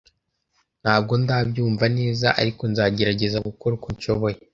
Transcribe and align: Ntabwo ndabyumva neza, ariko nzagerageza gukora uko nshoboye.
Ntabwo 0.83 1.13
ndabyumva 1.23 1.85
neza, 1.97 2.27
ariko 2.41 2.61
nzagerageza 2.71 3.37
gukora 3.47 3.73
uko 3.77 3.89
nshoboye. 3.95 4.37